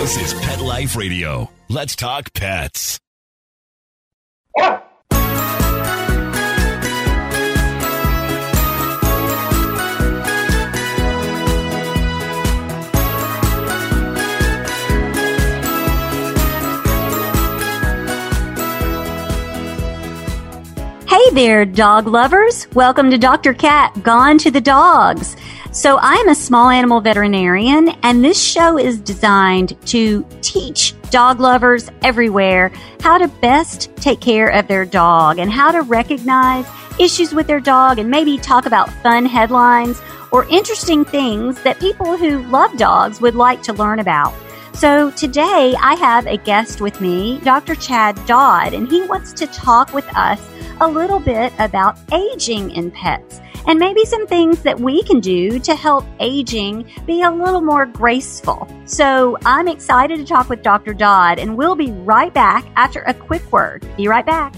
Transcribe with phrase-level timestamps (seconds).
[0.00, 1.50] This is Pet Life Radio.
[1.68, 2.98] Let's talk pets.
[4.56, 4.80] Hey
[21.32, 22.66] there, dog lovers.
[22.72, 23.52] Welcome to Dr.
[23.52, 25.36] Cat Gone to the Dogs.
[25.72, 31.88] So, I'm a small animal veterinarian, and this show is designed to teach dog lovers
[32.02, 36.66] everywhere how to best take care of their dog and how to recognize
[36.98, 40.02] issues with their dog and maybe talk about fun headlines
[40.32, 44.34] or interesting things that people who love dogs would like to learn about.
[44.74, 47.76] So today I have a guest with me, Dr.
[47.76, 50.44] Chad Dodd, and he wants to talk with us
[50.80, 55.58] a little bit about aging in pets and maybe some things that we can do
[55.60, 58.68] to help aging be a little more graceful.
[58.86, 60.94] So I'm excited to talk with Dr.
[60.94, 63.86] Dodd, and we'll be right back after a quick word.
[63.96, 64.54] Be right back.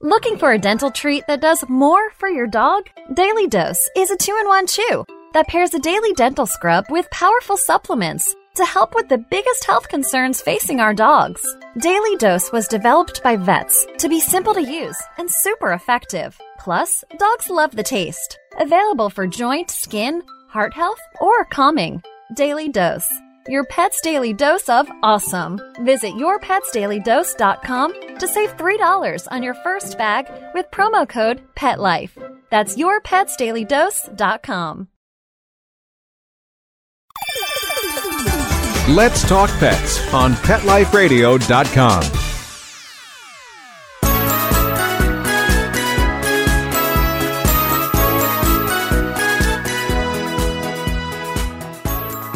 [0.00, 2.88] Looking for a dental treat that does more for your dog?
[3.14, 7.08] Daily Dose is a two in one chew that pairs a daily dental scrub with
[7.10, 11.44] powerful supplements to help with the biggest health concerns facing our dogs.
[11.78, 16.40] Daily Dose was developed by vets to be simple to use and super effective.
[16.58, 18.38] Plus, dogs love the taste.
[18.60, 22.02] Available for joint, skin, heart health, or calming.
[22.34, 23.10] Daily Dose.
[23.48, 25.60] Your pet's daily dose of awesome.
[25.80, 32.16] Visit yourpetsdailydose.com to save $3 on your first bag with promo code PETLIFE.
[32.50, 34.88] That's yourpetsdailydose.com.
[38.88, 42.02] Let's Talk Pets on PetLifeRadio.com.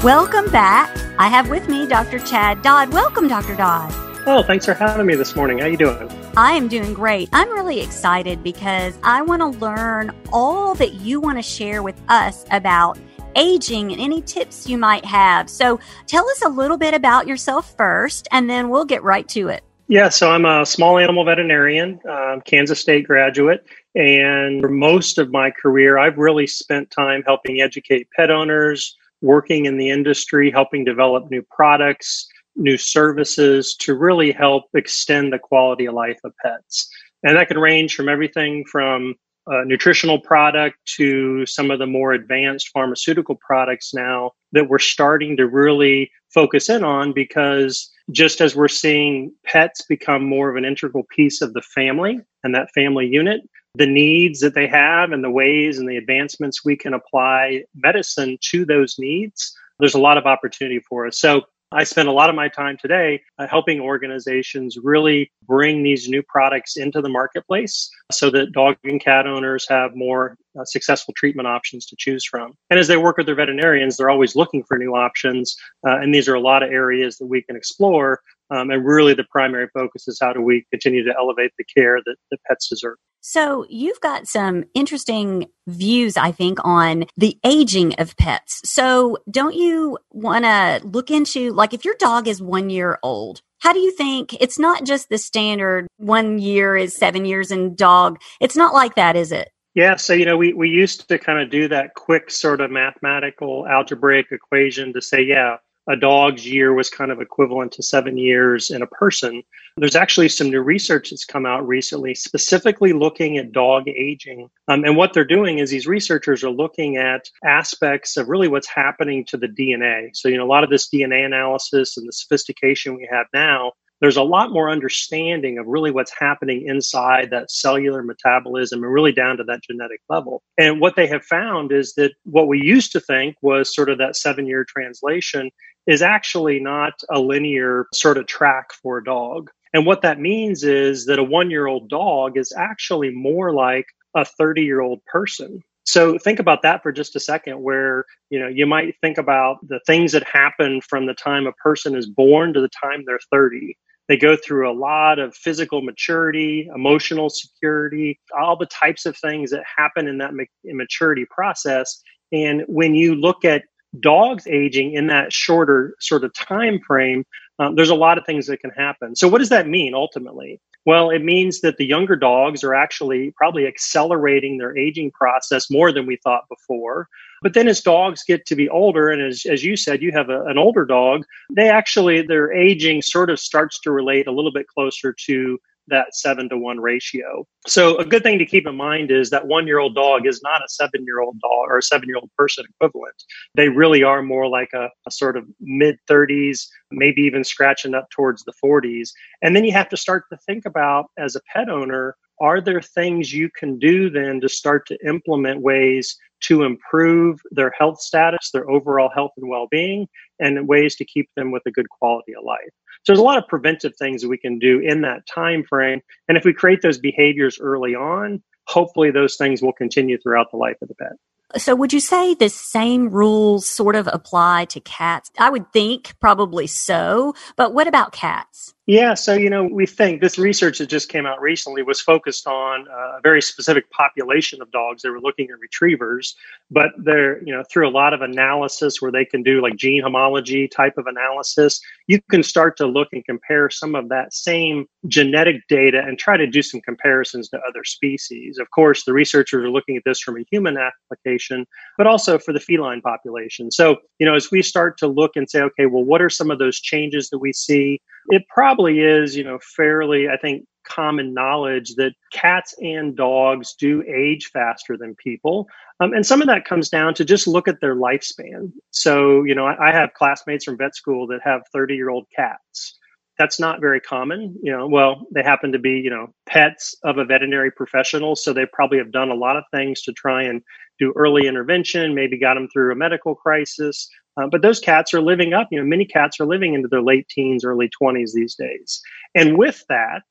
[0.04, 0.96] Welcome back.
[1.18, 2.20] I have with me Dr.
[2.20, 2.92] Chad Dodd.
[2.92, 3.56] Welcome, Dr.
[3.56, 3.92] Dodd.
[4.24, 5.58] Oh, thanks for having me this morning.
[5.58, 6.08] How you doing?
[6.36, 7.28] I am doing great.
[7.32, 12.00] I'm really excited because I want to learn all that you want to share with
[12.08, 12.98] us about
[13.36, 15.48] aging and any tips you might have.
[15.48, 19.48] So tell us a little bit about yourself first, and then we'll get right to
[19.48, 19.62] it.
[19.88, 23.64] Yeah, so I'm a small animal veterinarian, um, Kansas State graduate,
[23.94, 29.66] and for most of my career, I've really spent time helping educate pet owners, working
[29.66, 32.26] in the industry, helping develop new products,
[32.56, 36.88] new services to really help extend the quality of life of pets.
[37.22, 39.14] And that can range from everything from
[39.48, 45.36] a nutritional product to some of the more advanced pharmaceutical products now that we're starting
[45.36, 50.64] to really focus in on because just as we're seeing pets become more of an
[50.64, 53.40] integral piece of the family and that family unit,
[53.74, 58.38] the needs that they have and the ways and the advancements we can apply medicine
[58.40, 61.18] to those needs, there's a lot of opportunity for us.
[61.18, 66.08] So I spend a lot of my time today uh, helping organizations really bring these
[66.08, 71.12] new products into the marketplace so that dog and cat owners have more uh, successful
[71.16, 72.52] treatment options to choose from.
[72.70, 75.56] And as they work with their veterinarians, they're always looking for new options.
[75.86, 78.20] Uh, and these are a lot of areas that we can explore.
[78.50, 81.98] Um, and really, the primary focus is how do we continue to elevate the care
[82.06, 82.96] that, that pets deserve.
[83.28, 88.60] So you've got some interesting views, I think, on the aging of pets.
[88.64, 93.40] So don't you want to look into, like, if your dog is one year old,
[93.58, 97.74] how do you think it's not just the standard one year is seven years in
[97.74, 98.20] dog?
[98.40, 99.50] It's not like that, is it?
[99.74, 102.70] Yeah, so you know, we, we used to kind of do that quick sort of
[102.70, 105.56] mathematical algebraic equation to say, yeah,
[105.88, 109.42] a dog's year was kind of equivalent to seven years in a person.
[109.76, 114.48] There's actually some new research that's come out recently, specifically looking at dog aging.
[114.68, 118.68] Um, and what they're doing is these researchers are looking at aspects of really what's
[118.68, 120.10] happening to the DNA.
[120.14, 123.72] So, you know, a lot of this DNA analysis and the sophistication we have now
[124.00, 129.12] there's a lot more understanding of really what's happening inside that cellular metabolism and really
[129.12, 130.42] down to that genetic level.
[130.58, 133.98] And what they have found is that what we used to think was sort of
[133.98, 135.50] that seven year translation
[135.86, 139.50] is actually not a linear sort of track for a dog.
[139.72, 143.86] And what that means is that a one year old dog is actually more like
[144.14, 145.62] a 30 year old person.
[145.84, 149.58] So think about that for just a second where, you know, you might think about
[149.68, 153.20] the things that happen from the time a person is born to the time they're
[153.30, 153.76] 30.
[154.08, 159.50] They go through a lot of physical maturity, emotional security, all the types of things
[159.50, 160.32] that happen in that
[160.64, 162.02] maturity process.
[162.32, 163.62] And when you look at
[164.00, 167.24] dogs aging in that shorter sort of time frame,
[167.58, 169.16] um, there's a lot of things that can happen.
[169.16, 170.60] So, what does that mean ultimately?
[170.84, 175.90] Well, it means that the younger dogs are actually probably accelerating their aging process more
[175.90, 177.08] than we thought before.
[177.42, 180.30] But then as dogs get to be older, and as, as you said, you have
[180.30, 181.24] a, an older dog,
[181.54, 186.14] they actually, their aging sort of starts to relate a little bit closer to that
[186.14, 187.46] seven to one ratio.
[187.66, 190.40] So a good thing to keep in mind is that one year old dog is
[190.42, 193.14] not a seven year old dog or a seven year old person equivalent.
[193.54, 198.08] They really are more like a, a sort of mid 30s, maybe even scratching up
[198.10, 199.10] towards the 40s.
[199.42, 202.82] And then you have to start to think about as a pet owner, are there
[202.82, 208.50] things you can do then to start to implement ways to improve their health status,
[208.52, 210.06] their overall health and well-being,
[210.38, 212.58] and ways to keep them with a good quality of life.
[213.04, 216.00] So there's a lot of preventive things we can do in that time frame.
[216.28, 220.56] And if we create those behaviors early on, hopefully those things will continue throughout the
[220.56, 221.12] life of the pet.
[221.56, 225.30] So would you say the same rules sort of apply to cats?
[225.38, 228.74] I would think probably so, but what about cats?
[228.88, 232.46] Yeah, so you know, we think this research that just came out recently was focused
[232.46, 235.02] on uh, a very specific population of dogs.
[235.02, 236.36] They were looking at retrievers,
[236.70, 240.02] but they're you know through a lot of analysis where they can do like gene
[240.02, 244.86] homology type of analysis, you can start to look and compare some of that same
[245.08, 248.56] genetic data and try to do some comparisons to other species.
[248.56, 251.66] Of course, the researchers are looking at this from a human application,
[251.98, 253.72] but also for the feline population.
[253.72, 256.52] So you know, as we start to look and say, okay, well, what are some
[256.52, 258.00] of those changes that we see?
[258.28, 264.02] It probably is, you know, fairly, I think, common knowledge that cats and dogs do
[264.02, 265.66] age faster than people.
[266.00, 268.72] Um, and some of that comes down to just look at their lifespan.
[268.90, 272.26] So, you know, I, I have classmates from vet school that have 30 year old
[272.34, 272.98] cats.
[273.38, 274.56] That's not very common.
[274.62, 278.34] You know, well, they happen to be, you know, pets of a veterinary professional.
[278.34, 280.62] So they probably have done a lot of things to try and
[280.98, 284.08] do early intervention, maybe got them through a medical crisis.
[284.36, 287.02] Uh, but those cats are living up, you know, many cats are living into their
[287.02, 289.00] late teens, early 20s these days.
[289.34, 290.24] And with that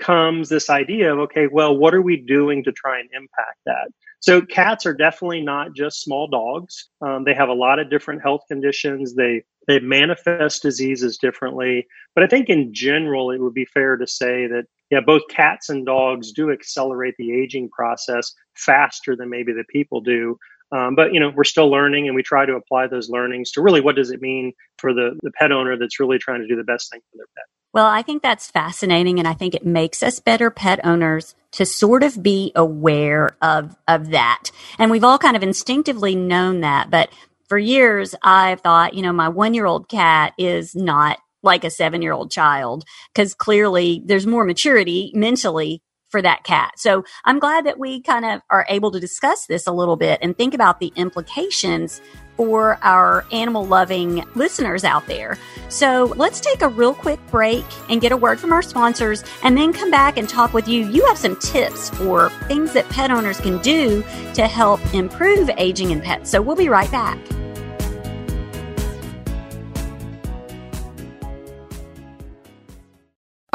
[0.00, 3.88] comes this idea of, okay, well, what are we doing to try and impact that?
[4.20, 6.88] So cats are definitely not just small dogs.
[7.04, 9.14] Um, they have a lot of different health conditions.
[9.14, 11.86] They they manifest diseases differently.
[12.14, 15.70] But I think in general, it would be fair to say that yeah, both cats
[15.70, 20.38] and dogs do accelerate the aging process faster than maybe the people do.
[20.72, 23.62] Um, but you know, we're still learning, and we try to apply those learnings to
[23.62, 26.56] really what does it mean for the the pet owner that's really trying to do
[26.56, 27.44] the best thing for their pet.
[27.74, 31.66] Well, I think that's fascinating, and I think it makes us better pet owners to
[31.66, 34.50] sort of be aware of of that.
[34.78, 37.10] And we've all kind of instinctively known that, but
[37.48, 41.70] for years I've thought, you know, my one year old cat is not like a
[41.70, 46.78] seven year old child because clearly there's more maturity mentally for that cat.
[46.78, 50.20] So I'm glad that we kind of are able to discuss this a little bit
[50.22, 52.00] and think about the implications
[52.36, 55.38] for our animal loving listeners out there.
[55.68, 59.56] So let's take a real quick break and get a word from our sponsors and
[59.56, 60.86] then come back and talk with you.
[60.86, 64.02] You have some tips for things that pet owners can do
[64.34, 66.30] to help improve aging in pets.
[66.30, 67.18] So we'll be right back.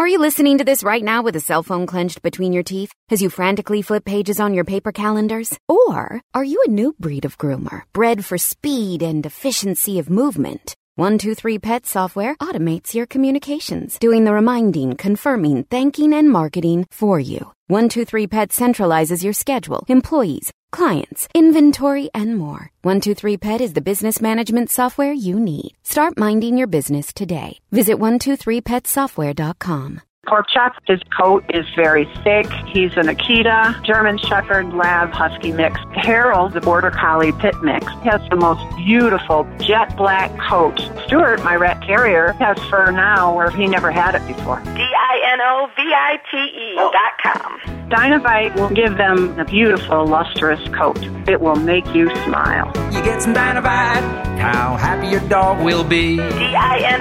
[0.07, 2.93] Are you listening to this right now with a cell phone clenched between your teeth
[3.11, 5.53] as you frantically flip pages on your paper calendars?
[5.67, 10.77] Or are you a new breed of groomer, bred for speed and efficiency of movement?
[10.97, 17.53] 123 Pet software automates your communications, doing the reminding, confirming, thanking, and marketing for you.
[17.67, 22.71] 123 Pet centralizes your schedule, employees, clients, inventory, and more.
[22.81, 25.75] 123 Pet is the business management software you need.
[25.83, 27.59] Start minding your business today.
[27.69, 30.01] Visit 123petsoftware.com.
[30.27, 32.45] Pork chop, his coat is very thick.
[32.67, 35.79] He's an Akita, German Shepherd, Lab, Husky mix.
[35.93, 40.77] Harold, the Border Collie Pit mix, has the most beautiful jet black coat.
[41.05, 44.59] Stuart, my rat terrier, has fur now where he never had it before.
[44.75, 47.57] D-I-N-O-V-I-T-E dot com.
[47.89, 51.01] Dinovite will give them a beautiful, lustrous coat.
[51.29, 52.69] It will make you smile.
[52.91, 54.03] You get some Dinovite,
[54.39, 56.17] how happy your dog will be.
[56.17, 56.95] D-I-N-O-V-I-T-E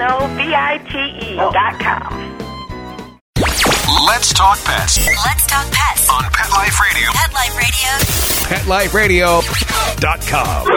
[1.35, 2.46] dot com.
[4.07, 6.09] Let's talk pets Let's talk pets.
[6.09, 7.09] on Pet Life Radio.
[7.13, 7.33] Pet
[8.67, 9.41] Life Radio.
[9.41, 10.67] PetLifeRadio.com.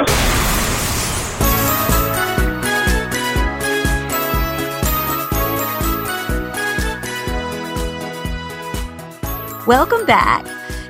[9.67, 10.45] Welcome back.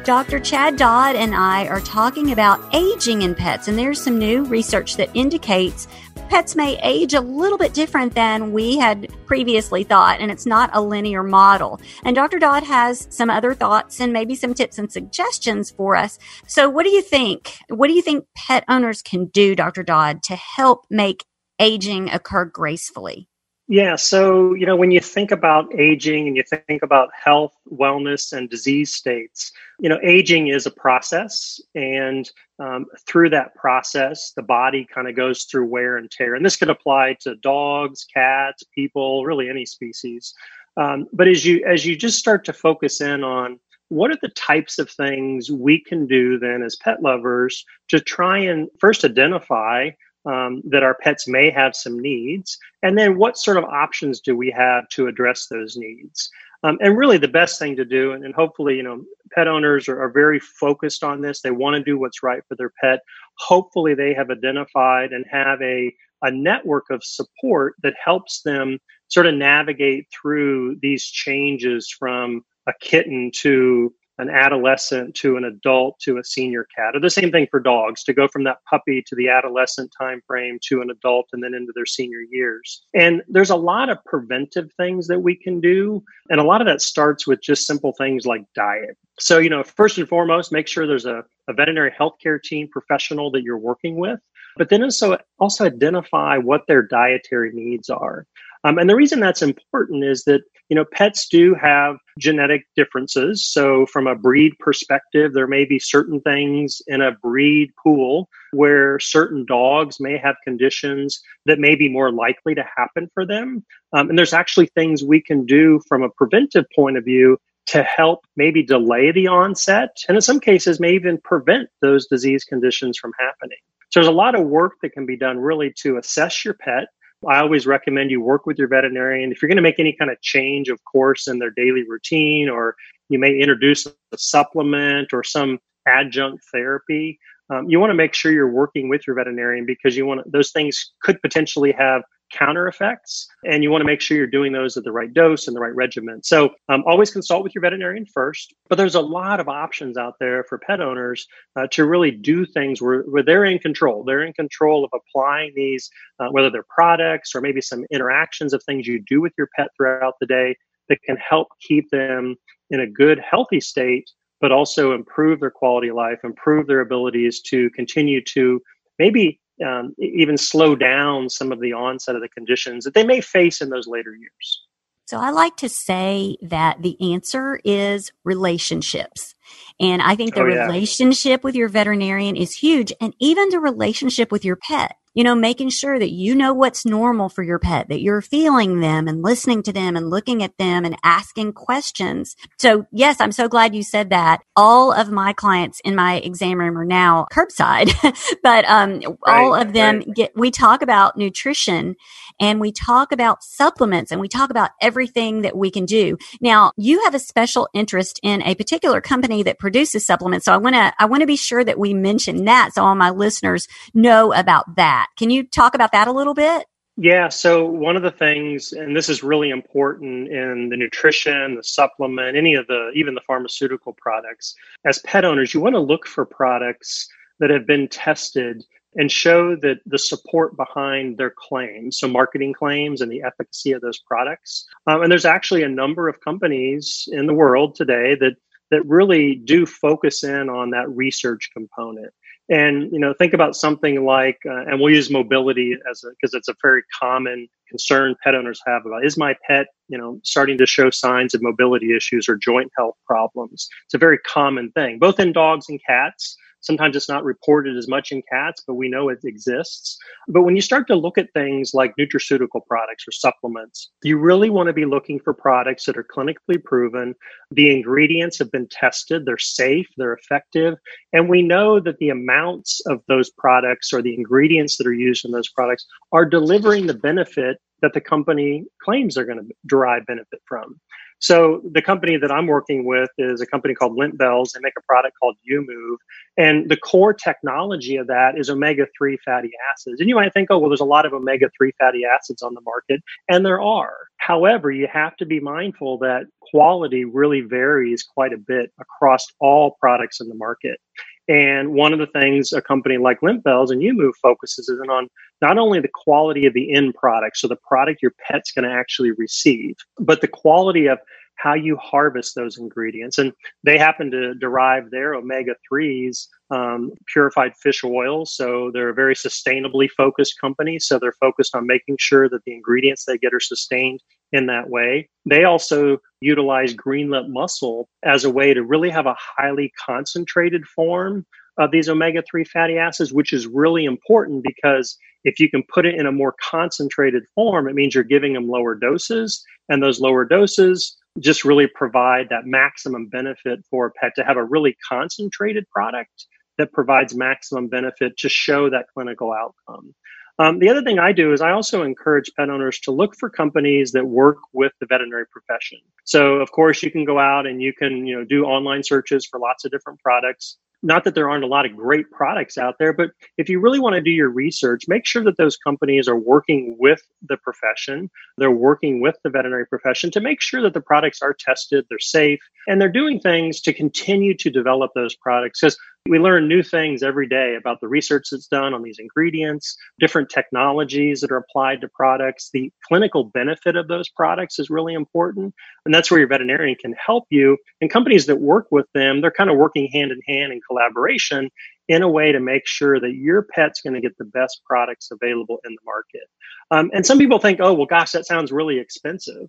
[0.05, 0.41] Dr.
[0.41, 4.97] Chad Dodd and I are talking about aging in pets, and there's some new research
[4.97, 5.87] that indicates
[6.31, 10.71] pets may age a little bit different than we had previously thought, and it's not
[10.73, 11.81] a linear model.
[12.05, 12.39] And Dr.
[12.39, 16.21] Dodd has some other thoughts and maybe some tips and suggestions for us.
[16.47, 17.59] So, what do you think?
[17.69, 19.83] What do you think pet owners can do, Dr.
[19.83, 21.25] Dodd, to help make
[21.59, 23.30] aging occur gracefully?
[23.71, 28.33] Yeah, so you know when you think about aging and you think about health, wellness,
[28.33, 34.43] and disease states, you know aging is a process, and um, through that process, the
[34.43, 38.65] body kind of goes through wear and tear, and this could apply to dogs, cats,
[38.75, 40.35] people, really any species.
[40.77, 44.31] Um, but as you as you just start to focus in on what are the
[44.31, 49.91] types of things we can do then as pet lovers to try and first identify
[50.27, 54.37] um, that our pets may have some needs, and then what sort of options do
[54.37, 56.31] we have to address those needs?
[56.63, 59.03] Um, and really, the best thing to do, and, and hopefully, you know,
[59.35, 61.41] pet owners are, are very focused on this.
[61.41, 63.01] They want to do what's right for their pet.
[63.39, 69.27] Hopefully, they have identified and have a a network of support that helps them sort
[69.27, 76.19] of navigate through these changes from a kitten to an adolescent to an adult to
[76.19, 79.15] a senior cat or the same thing for dogs to go from that puppy to
[79.17, 82.83] the adolescent time frame to an adult and then into their senior years.
[82.95, 86.67] And there's a lot of preventive things that we can do and a lot of
[86.67, 88.97] that starts with just simple things like diet.
[89.19, 93.31] So you know first and foremost make sure there's a, a veterinary healthcare team professional
[93.33, 94.21] that you're working with
[94.57, 98.27] but then also also identify what their dietary needs are
[98.65, 103.47] um, and the reason that's important is that you know pets do have genetic differences.
[103.47, 108.99] So from a breed perspective, there may be certain things in a breed pool where
[108.99, 113.65] certain dogs may have conditions that may be more likely to happen for them.
[113.93, 117.83] Um, and there's actually things we can do from a preventive point of view to
[117.85, 122.99] help maybe delay the onset and in some cases may even prevent those disease conditions
[122.99, 123.59] from happening.
[123.91, 126.89] So there's a lot of work that can be done really to assess your pet
[127.29, 129.31] I always recommend you work with your veterinarian.
[129.31, 132.49] If you're going to make any kind of change, of course, in their daily routine,
[132.49, 132.77] or
[133.09, 137.19] you may introduce a supplement or some adjunct therapy,
[137.51, 140.51] um, you want to make sure you're working with your veterinarian because you want those
[140.53, 144.77] things could potentially have counter effects and you want to make sure you're doing those
[144.77, 146.23] at the right dose and the right regimen.
[146.23, 150.15] So um, always consult with your veterinarian first but there's a lot of options out
[150.21, 154.05] there for pet owners uh, to really do things where, where they're in control.
[154.05, 158.63] They're in control of applying these uh, whether they're products or maybe some interactions of
[158.63, 160.57] things you do with your pet throughout the day
[160.89, 162.37] that can help keep them
[162.71, 164.09] in a good healthy state
[164.41, 168.61] but also improve their quality of life improve their abilities to continue to
[168.99, 173.21] maybe um, even slow down some of the onset of the conditions that they may
[173.21, 174.63] face in those later years.
[175.07, 179.35] So I like to say that the answer is relationships.
[179.81, 180.67] And I think the oh, yeah.
[180.67, 185.35] relationship with your veterinarian is huge and even the relationship with your pet you know,
[185.35, 189.23] making sure that you know what's normal for your pet, that you're feeling them and
[189.23, 192.37] listening to them and looking at them and asking questions.
[192.59, 194.43] So yes, I'm so glad you said that.
[194.55, 197.91] All of my clients in my exam room are now curbside,
[198.43, 200.15] but um, right, all of them right.
[200.15, 201.97] get, we talk about nutrition
[202.39, 206.17] and we talk about supplements and we talk about everything that we can do.
[206.41, 210.45] Now, you have a special interest in a particular company that produces supplements.
[210.45, 212.95] So I want to, I want to be sure that we mention that so all
[212.95, 215.09] my listeners know about that that.
[215.17, 216.67] Can you talk about that a little bit?
[216.97, 221.65] Yeah, so one of the things, and this is really important in the nutrition, the
[221.65, 224.55] supplement, any of the, even the pharmaceutical products,
[224.85, 228.63] as pet owners, you want to look for products that have been tested
[228.97, 233.81] and show that the support behind their claims, so marketing claims and the efficacy of
[233.81, 234.67] those products.
[234.87, 238.35] Um, and there's actually a number of companies in the world today that
[238.71, 242.13] that really do focus in on that research component.
[242.51, 246.49] And you know, think about something like, uh, and we'll use mobility as because it's
[246.49, 250.67] a very common concern pet owners have about is my pet, you know, starting to
[250.67, 253.69] show signs of mobility issues or joint health problems.
[253.87, 256.37] It's a very common thing, both in dogs and cats.
[256.61, 259.99] Sometimes it's not reported as much in cats, but we know it exists.
[260.29, 264.51] But when you start to look at things like nutraceutical products or supplements, you really
[264.51, 267.15] want to be looking for products that are clinically proven.
[267.51, 270.77] The ingredients have been tested, they're safe, they're effective.
[271.13, 275.25] And we know that the amounts of those products or the ingredients that are used
[275.25, 280.05] in those products are delivering the benefit that the company claims they're going to derive
[280.07, 280.79] benefit from.
[281.21, 284.53] So the company that I'm working with is a company called Lintbells.
[284.53, 285.97] They make a product called YuMOVE.
[286.39, 290.01] And the core technology of that is omega-3 fatty acids.
[290.01, 292.63] And you might think, oh, well, there's a lot of omega-3 fatty acids on the
[292.63, 293.03] market.
[293.29, 293.95] And there are.
[294.17, 299.77] However, you have to be mindful that quality really varies quite a bit across all
[299.79, 300.81] products in the market.
[301.29, 305.09] And one of the things a company like Lintbells and YuMOVE focuses is on
[305.41, 308.75] not only the quality of the end product, so the product your pet's going to
[308.75, 310.99] actually receive, but the quality of
[311.41, 313.17] how you harvest those ingredients.
[313.17, 313.33] And
[313.65, 318.27] they happen to derive their omega 3s um, purified fish oil.
[318.27, 320.79] So they're a very sustainably focused company.
[320.79, 324.69] So they're focused on making sure that the ingredients they get are sustained in that
[324.69, 325.09] way.
[325.25, 330.67] They also utilize green lip mussel as a way to really have a highly concentrated
[330.67, 331.25] form
[331.61, 335.85] of these omega 3 fatty acids, which is really important because if you can put
[335.85, 339.45] it in a more concentrated form, it means you're giving them lower doses.
[339.69, 344.39] And those lower doses just really provide that maximum benefit for a pet to have
[344.39, 346.27] a really concentrated product
[346.57, 349.95] that provides maximum benefit to show that clinical outcome.
[350.39, 353.29] Um, the other thing I do is I also encourage pet owners to look for
[353.29, 355.79] companies that work with the veterinary profession.
[356.05, 359.27] So, of course, you can go out and you can you know do online searches
[359.27, 362.77] for lots of different products not that there aren't a lot of great products out
[362.79, 366.09] there, but if you really want to do your research, make sure that those companies
[366.09, 368.11] are working with the profession.
[368.39, 371.99] They're working with the veterinary profession to make sure that the products are tested, they're
[371.99, 375.61] safe, and they're doing things to continue to develop those products.
[375.61, 379.77] Because we learn new things every day about the research that's done on these ingredients,
[379.99, 382.49] different technologies that are applied to products.
[382.53, 385.55] The clinical benefit of those products is really important.
[385.85, 387.59] And that's where your veterinarian can help you.
[387.83, 391.51] And companies that work with them, they're kind of working hand in hand in collaboration
[391.89, 395.11] in a way to make sure that your pet's going to get the best products
[395.11, 396.29] available in the market.
[396.71, 399.49] Um, and some people think, oh, well, gosh, that sounds really expensive.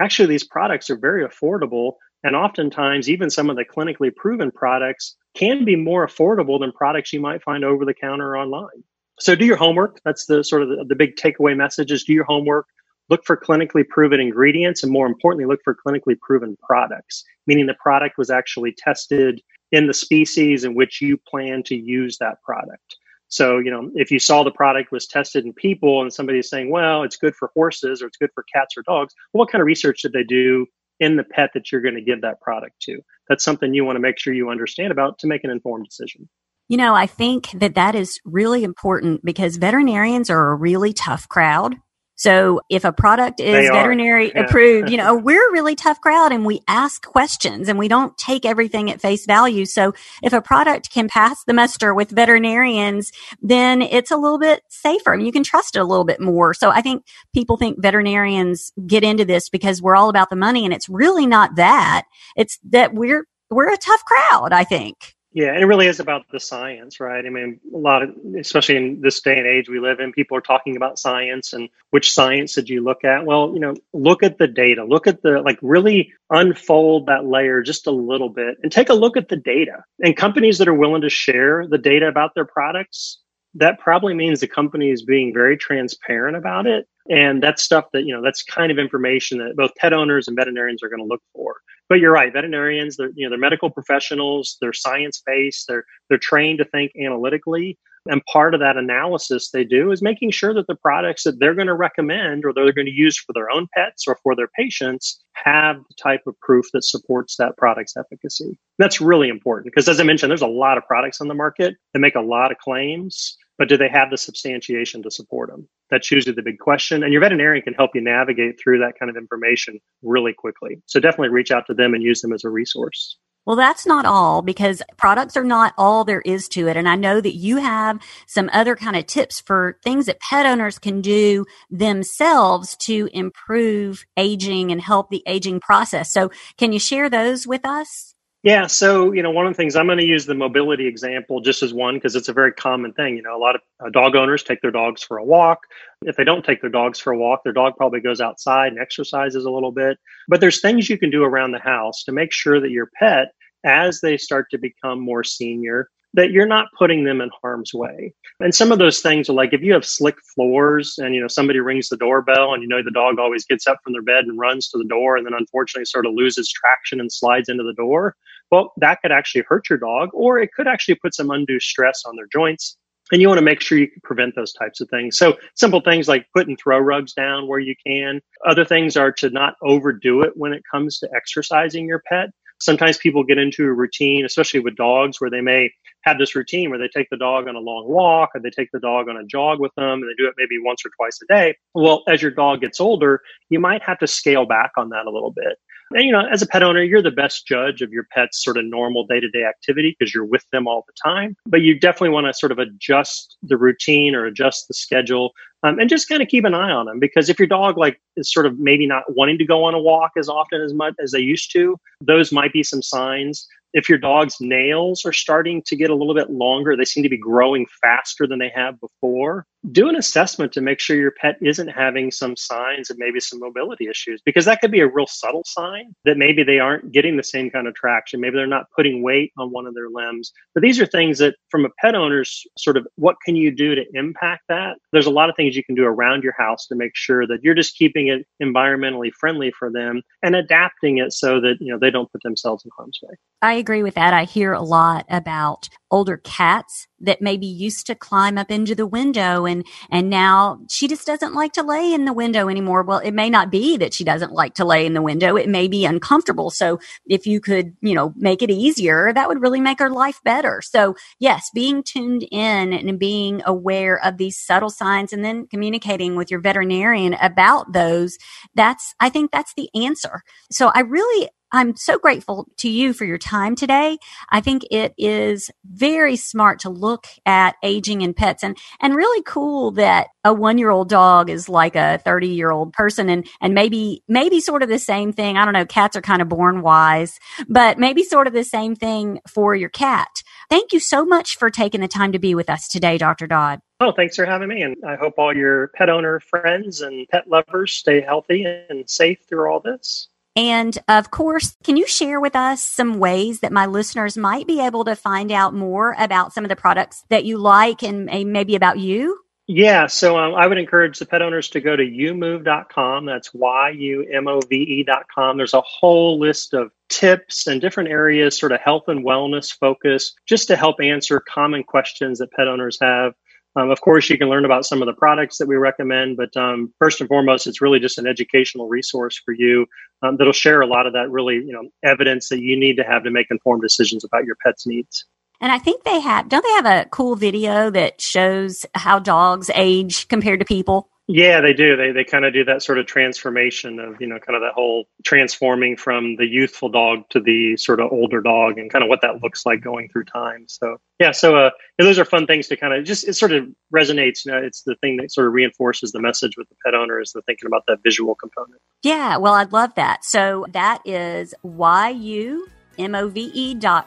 [0.00, 5.16] Actually, these products are very affordable and oftentimes, even some of the clinically proven products
[5.34, 8.84] can be more affordable than products you might find over the counter online.
[9.20, 10.00] So do your homework.
[10.04, 12.66] That's the sort of the, the big takeaway message is do your homework.
[13.08, 17.74] Look for clinically proven ingredients and more importantly, look for clinically proven products, meaning the
[17.74, 19.40] product was actually tested
[19.72, 22.96] in the species in which you plan to use that product.
[23.28, 26.50] So, you know, if you saw the product was tested in people and somebody is
[26.50, 29.52] saying, well, it's good for horses or it's good for cats or dogs, well, what
[29.52, 30.66] kind of research did they do
[31.00, 33.00] in the pet that you're going to give that product to.
[33.28, 36.28] That's something you want to make sure you understand about to make an informed decision.
[36.68, 41.28] You know, I think that that is really important because veterinarians are a really tough
[41.28, 41.76] crowd.
[42.20, 44.42] So if a product is veterinary yeah.
[44.42, 48.14] approved, you know, we're a really tough crowd and we ask questions and we don't
[48.18, 49.64] take everything at face value.
[49.64, 53.10] So if a product can pass the muster with veterinarians,
[53.40, 56.52] then it's a little bit safer and you can trust it a little bit more.
[56.52, 60.66] So I think people think veterinarians get into this because we're all about the money
[60.66, 62.02] and it's really not that.
[62.36, 65.14] It's that we're, we're a tough crowd, I think.
[65.32, 67.24] Yeah, it really is about the science, right?
[67.24, 70.36] I mean, a lot of, especially in this day and age we live in, people
[70.36, 73.24] are talking about science and which science did you look at?
[73.24, 77.62] Well, you know, look at the data, look at the, like, really unfold that layer
[77.62, 79.84] just a little bit and take a look at the data.
[80.00, 83.20] And companies that are willing to share the data about their products,
[83.54, 86.88] that probably means the company is being very transparent about it.
[87.08, 90.36] And that's stuff that, you know, that's kind of information that both pet owners and
[90.36, 91.54] veterinarians are going to look for
[91.90, 92.32] but you're right.
[92.32, 94.56] Veterinarians, they're you know they're medical professionals.
[94.62, 95.66] They're science based.
[95.68, 97.78] They're they're trained to think analytically.
[98.06, 101.54] And part of that analysis they do is making sure that the products that they're
[101.54, 104.48] going to recommend or they're going to use for their own pets or for their
[104.56, 108.58] patients have the type of proof that supports that product's efficacy.
[108.78, 111.76] That's really important because, as I mentioned, there's a lot of products on the market
[111.92, 115.68] that make a lot of claims, but do they have the substantiation to support them?
[115.90, 117.02] That's usually the big question.
[117.02, 120.80] And your veterinarian can help you navigate through that kind of information really quickly.
[120.86, 123.18] So definitely reach out to them and use them as a resource.
[123.44, 126.78] Well, that's not all because products are not all there is to it.
[126.78, 130.46] And I know that you have some other kind of tips for things that pet
[130.46, 136.10] owners can do themselves to improve aging and help the aging process.
[136.10, 138.14] So can you share those with us?
[138.42, 141.40] Yeah, so you know, one of the things I'm going to use the mobility example
[141.42, 143.16] just as one because it's a very common thing.
[143.16, 145.58] You know, a lot of uh, dog owners take their dogs for a walk.
[146.06, 148.80] If they don't take their dogs for a walk, their dog probably goes outside and
[148.80, 149.98] exercises a little bit.
[150.26, 153.28] But there's things you can do around the house to make sure that your pet,
[153.64, 158.12] as they start to become more senior, that you're not putting them in harm's way.
[158.40, 161.28] And some of those things are like if you have slick floors and you know
[161.28, 164.24] somebody rings the doorbell and you know the dog always gets up from their bed
[164.24, 167.62] and runs to the door and then unfortunately sort of loses traction and slides into
[167.62, 168.16] the door,
[168.50, 172.02] well that could actually hurt your dog or it could actually put some undue stress
[172.06, 172.76] on their joints.
[173.12, 175.18] And you want to make sure you can prevent those types of things.
[175.18, 178.20] So simple things like putting throw rugs down where you can.
[178.46, 182.30] Other things are to not overdo it when it comes to exercising your pet.
[182.60, 186.70] Sometimes people get into a routine, especially with dogs, where they may have this routine
[186.70, 189.16] where they take the dog on a long walk or they take the dog on
[189.16, 191.56] a jog with them and they do it maybe once or twice a day.
[191.74, 195.10] Well, as your dog gets older, you might have to scale back on that a
[195.10, 195.58] little bit.
[195.92, 198.56] And, you know, as a pet owner, you're the best judge of your pet's sort
[198.56, 201.36] of normal day to day activity because you're with them all the time.
[201.46, 205.78] But you definitely want to sort of adjust the routine or adjust the schedule um,
[205.78, 208.32] and just kind of keep an eye on them because if your dog like is
[208.32, 211.12] sort of maybe not wanting to go on a walk as often as much as
[211.12, 215.76] they used to, those might be some signs if your dog's nails are starting to
[215.76, 219.46] get a little bit longer, they seem to be growing faster than they have before,
[219.72, 223.38] do an assessment to make sure your pet isn't having some signs of maybe some
[223.38, 227.16] mobility issues, because that could be a real subtle sign that maybe they aren't getting
[227.16, 228.20] the same kind of traction.
[228.20, 230.32] Maybe they're not putting weight on one of their limbs.
[230.54, 233.74] But these are things that, from a pet owner's sort of, what can you do
[233.74, 234.78] to impact that?
[234.92, 237.40] There's a lot of things you can do around your house to make sure that
[237.42, 241.78] you're just keeping it environmentally friendly for them and adapting it so that, you know,
[241.78, 243.14] they don't put themselves in harm's way.
[243.42, 244.12] I agree with that.
[244.12, 248.86] I hear a lot about older cats that maybe used to climb up into the
[248.86, 252.82] window and and now she just doesn't like to lay in the window anymore.
[252.82, 255.36] Well, it may not be that she doesn't like to lay in the window.
[255.36, 256.50] It may be uncomfortable.
[256.50, 260.20] So if you could, you know, make it easier, that would really make her life
[260.24, 260.60] better.
[260.62, 266.14] So yes, being tuned in and being aware of these subtle signs and then communicating
[266.14, 268.16] with your veterinarian about those,
[268.54, 270.22] that's I think that's the answer.
[270.50, 273.98] So I really I'm so grateful to you for your time today.
[274.30, 279.22] I think it is very smart to look at aging in pets and, and really
[279.24, 283.26] cool that a one year old dog is like a 30 year old person and,
[283.40, 285.36] and maybe, maybe sort of the same thing.
[285.36, 285.66] I don't know.
[285.66, 289.70] Cats are kind of born wise, but maybe sort of the same thing for your
[289.70, 290.08] cat.
[290.48, 293.26] Thank you so much for taking the time to be with us today, Dr.
[293.26, 293.60] Dodd.
[293.80, 294.62] Oh, thanks for having me.
[294.62, 299.18] And I hope all your pet owner friends and pet lovers stay healthy and safe
[299.28, 300.09] through all this.
[300.36, 304.60] And of course, can you share with us some ways that my listeners might be
[304.60, 308.54] able to find out more about some of the products that you like and maybe
[308.54, 309.18] about you?
[309.52, 313.04] Yeah, so um, I would encourage the pet owners to go to yumove.com.
[313.04, 315.36] That's Y U M O V E.com.
[315.36, 320.14] There's a whole list of tips and different areas, sort of health and wellness focus,
[320.24, 323.14] just to help answer common questions that pet owners have.
[323.56, 326.36] Um, of course, you can learn about some of the products that we recommend, but
[326.36, 329.66] um, first and foremost, it's really just an educational resource for you
[330.02, 332.82] um, that'll share a lot of that really, you know, evidence that you need to
[332.82, 335.04] have to make informed decisions about your pet's needs.
[335.40, 339.50] And I think they have, don't they have a cool video that shows how dogs
[339.54, 340.89] age compared to people?
[341.12, 341.76] Yeah, they do.
[341.76, 344.52] They they kind of do that sort of transformation of you know kind of that
[344.54, 348.88] whole transforming from the youthful dog to the sort of older dog and kind of
[348.88, 350.44] what that looks like going through time.
[350.46, 353.48] So yeah, so uh, those are fun things to kind of just it sort of
[353.74, 354.24] resonates.
[354.24, 357.00] You know, it's the thing that sort of reinforces the message with the pet owner
[357.00, 358.60] is the thinking about that visual component.
[358.84, 360.04] Yeah, well, I'd love that.
[360.04, 362.46] So that is why you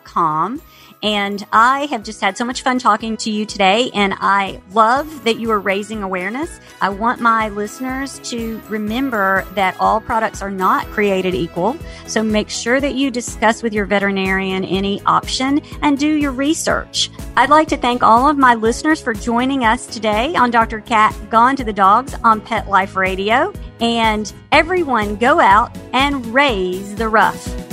[0.04, 0.62] com.
[1.04, 3.92] And I have just had so much fun talking to you today.
[3.94, 6.60] And I love that you are raising awareness.
[6.82, 11.78] I want my listeners to remember that all products are not created equal.
[12.08, 17.12] So make sure that you discuss with your veterinarian any option and do your research.
[17.36, 20.80] I'd like to thank all of my listeners for joining us today on Dr.
[20.80, 23.52] Cat Gone to the Dogs on Pet Life Radio.
[23.82, 27.73] And everyone go out and raise the ruff.